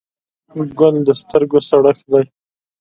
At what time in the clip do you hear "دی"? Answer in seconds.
2.11-2.23